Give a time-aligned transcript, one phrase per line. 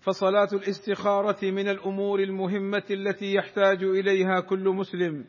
[0.00, 5.24] فصلاة الاستخارة من الأمور المهمة التي يحتاج إليها كل مسلم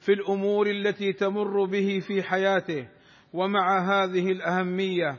[0.00, 2.88] في الأمور التي تمر به في حياته.
[3.32, 5.16] ومع هذه الأهمية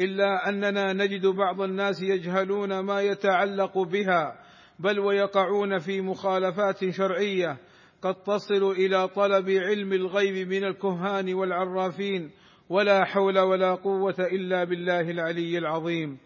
[0.00, 4.38] إلا أننا نجد بعض الناس يجهلون ما يتعلق بها
[4.78, 7.56] بل ويقعون في مخالفات شرعية
[8.02, 12.30] قد تصل إلى طلب علم الغيب من الكهان والعرافين
[12.68, 16.18] ولا حول ولا قوة إلا بالله العلي العظيم.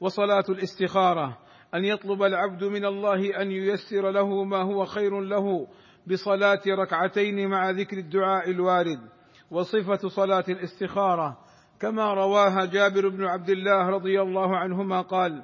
[0.00, 1.38] وصلاة الاستخارة
[1.74, 5.66] أن يطلب العبد من الله أن ييسر له ما هو خير له
[6.06, 9.00] بصلاة ركعتين مع ذكر الدعاء الوارد
[9.50, 11.38] وصفة صلاة الاستخارة.
[11.80, 15.42] كما رواها جابر بن عبد الله رضي الله عنهما قال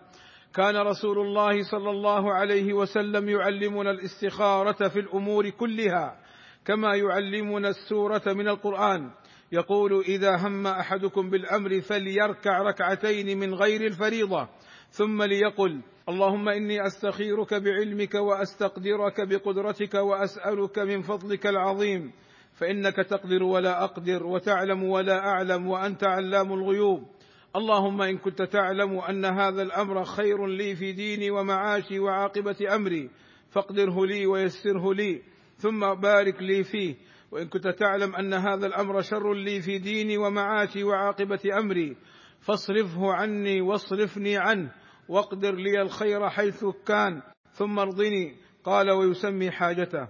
[0.55, 6.17] كان رسول الله صلى الله عليه وسلم يعلمنا الاستخارة في الأمور كلها
[6.65, 9.11] كما يعلمنا السورة من القرآن.
[9.53, 14.49] يقول إذا هم أحدكم بالأمر فليركع ركعتين من غير الفريضة
[14.97, 22.12] ثم ليقل اللهم إني أستخيرك بعلمك وأستقدرك بقدرتك وأسألك من فضلك العظيم
[22.55, 27.08] فإنك تقدر ولا أقدر وتعلم ولا أعلم وأنت علام الغيوب.
[27.56, 33.11] اللهم إن كنت تعلم أن هذا الأمر خير لي في ديني ومعاشي وعاقبة أمري
[33.51, 35.23] فاقدره لي ويسره لي
[35.56, 36.95] ثم بارك لي فيه.
[37.33, 41.96] وإن كنت تعلم أن هذا الأمر شر لي في ديني ومعاشي وعاقبة أمري
[42.40, 44.86] فاصرفه عني واصرفني عنه.
[45.08, 47.22] واقدر لي الخير حيث كان
[47.52, 50.08] ثم ارضني قال ويسمي حاجته.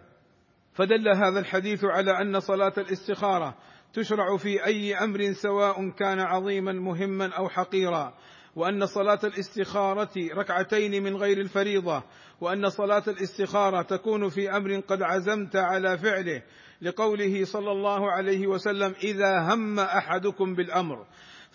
[0.76, 3.54] فدل هذا الحديث على أن صلاة الاستخارة
[3.92, 8.14] تشرع في أي أمر سواء كان عظيما مهما أو حقيرا
[8.56, 12.02] وأن صلاة الاستخارة ركعتين من غير الفريضة
[12.40, 16.42] وأن صلاة الاستخارة تكون في أمر قد عزمت على فعله
[16.82, 21.06] لقوله صلى الله عليه وسلم إذا هم أحدكم بالأمر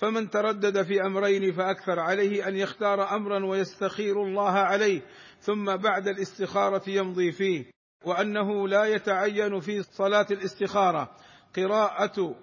[0.01, 5.01] فمن تردد في أمرين فأكثر عليه أن يختار أمرا ويستخير الله عليه
[5.39, 7.65] ثم بعد الاستخارة يمضي فيه.
[8.05, 11.11] وأنه لا يتعين في صلاة الاستخارة.
[11.55, 12.35] قراءة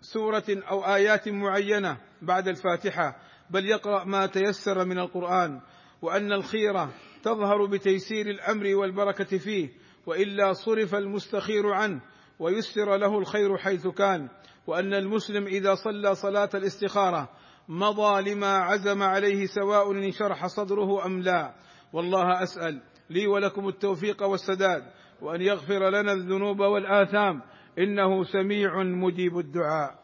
[0.00, 3.16] سورة أو آيات معينة بعد الفاتحة.
[3.50, 5.60] بل يقرأ ما تيسر من القرآن.
[6.02, 6.90] وأن الخيره
[7.22, 9.68] تظهر بتيسير الأمر والبركة فيه.
[10.06, 12.00] وإلا صرف المستخير عنه
[12.38, 14.28] ويسر له الخير حيث كان.
[14.68, 17.28] وأن المسلم إذا صلى صلاة الاستخارة
[17.68, 21.54] مضى لما عزم عليه سواء انشرح صدره أم لا.
[21.92, 24.82] والله أسأل لي ولكم التوفيق والسداد
[25.22, 27.42] وأن يغفر لنا الذنوب والآثام.
[27.78, 29.98] إنه سميع مجيب الدعاء.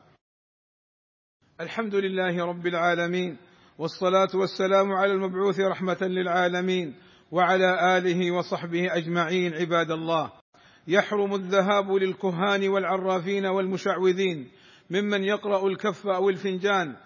[1.61, 3.37] الحمد لله رب العالمين
[3.79, 6.95] والصلاة والسلام على المبعوث رحمة للعالمين
[7.31, 10.44] وعلى آله وصحبه أجمعين عباد الله.
[10.89, 14.51] يحرم الذهاب للكهان والعرافين والمشعوذين
[14.91, 16.97] ممن يقرأ الكف أو الفنجان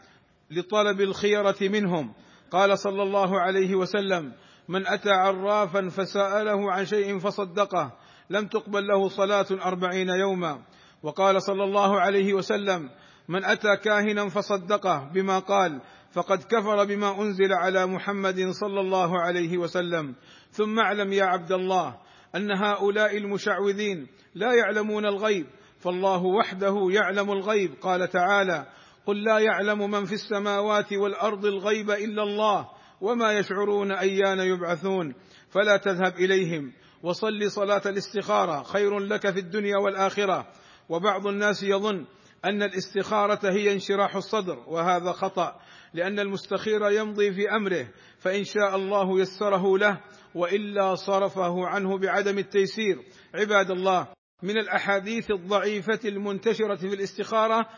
[0.50, 2.12] لطلب الخيرة منهم.
[2.50, 4.32] قال صلى الله عليه وسلم
[4.68, 7.92] من أتى عرافا فسأله عن شيء فصدقه
[8.30, 10.62] لم تقبل له صلاة أربعين يوما.
[11.02, 12.90] وقال صلى الله عليه وسلم
[13.28, 15.80] من أتى كاهنا فصدقه بما قال
[16.12, 20.14] فقد كفر بما أنزل على محمد صلى الله عليه وسلم
[20.50, 21.96] ثم اعلم يا عبد الله
[22.36, 25.46] أن هؤلاء المشعوذين لا يعلمون الغيب
[25.78, 27.74] فالله وحده يعلم الغيب.
[27.80, 28.66] قال تعالى
[29.06, 32.68] قل لا يعلم من في السماوات والأرض الغيب إلا الله
[33.00, 35.14] وما يشعرون أيان يبعثون.
[35.50, 36.72] فلا تذهب إليهم.
[37.02, 38.62] وصل صلاة الاستخارة.
[38.62, 40.46] خير لك في الدنيا والآخرة.
[40.88, 42.06] وبعض الناس يظن
[42.44, 45.60] أن الاستخارة هي انشراح الصدر وهذا خطأ
[45.94, 47.88] لأن المستخير يمضي في أمره
[48.18, 50.00] فإن شاء الله يسره له
[50.34, 52.98] وإلا صرفه عنه بعدم التيسير.
[53.34, 54.08] عباد الله
[54.42, 57.68] من الأحاديث الضعيفة المنتشرة في الاستخارة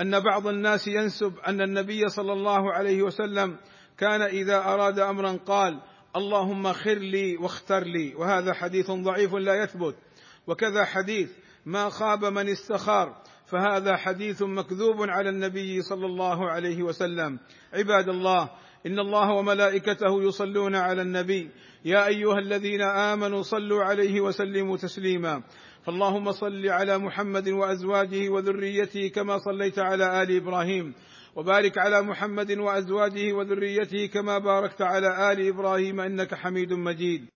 [0.00, 3.56] أن بعض الناس ينسب أن النبي صلى الله عليه وسلم
[3.98, 5.80] كان إذا أراد أمرا قال
[6.16, 8.14] اللهم خر لي واختر لي.
[8.14, 9.96] وهذا حديث ضعيف لا يثبت.
[10.46, 11.30] وكذا حديث
[11.66, 13.22] ما خاب من استخار.
[13.46, 17.38] فهذا حديث مكذوب على النبي صلى الله عليه وسلم.
[17.74, 18.50] عباد الله
[18.86, 21.50] إن الله وملائكته يصلون على النبي.
[21.84, 25.42] يا أيها الذين آمنوا صلوا عليه وسلموا تسليما.
[25.86, 30.94] فاللهم صل على محمد وأزواجه وذريته كما صليت على آل إبراهيم.
[31.36, 37.26] وبارك على محمد وأزواجه وذريته كما باركت على آل إبراهيم إنك حميد مجيد.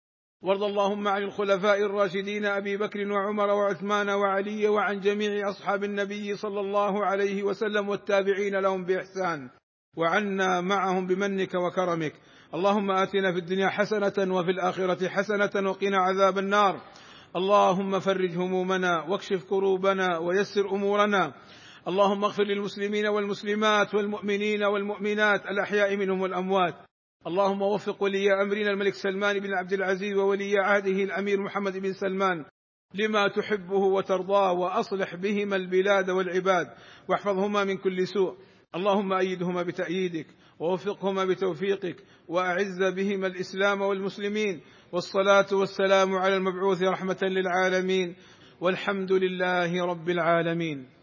[0.43, 6.61] وارض اللهم عن الخلفاء الراشدين أبي بكر وعمر وعثمان وعلي وعن جميع أصحاب النبي صلى
[6.61, 9.51] الله عليه وسلم والتابعين لهم بإحسان.
[9.97, 12.13] وعنا معهم بمنك وكرمك.
[12.55, 16.81] اللهم آتنا في الدنيا حسنة وفي الآخرة حسنة وقنا عذاب النار.
[17.37, 21.33] اللهم فرج همومنا واكشف كروبنا ويسر أمورنا.
[21.89, 26.86] اللهم اغفر للمسلمين والمسلمات والمؤمنين والمؤمنات الأحياء منهم والأموات.
[27.27, 32.45] اللهم وفق ولي أمرنا الملك سلمان بن عبد العزيز وولي عهده الأمير محمد بن سلمان
[32.95, 36.67] لما تحبه وترضاه وأصلح بهما البلاد والعباد
[37.09, 38.37] واحفظهما من كل سوء.
[38.75, 40.27] اللهم أيدهما بتأييدك
[40.59, 41.97] ووفقهما بتوفيقك
[42.29, 44.61] وأعز بهما الإسلام والمسلمين.
[44.93, 48.17] والصلاة والسلام على المبعوث رحمة للعالمين.
[48.61, 50.96] والحمد لله رب العالمين.